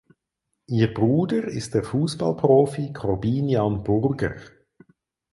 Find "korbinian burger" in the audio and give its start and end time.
2.91-4.33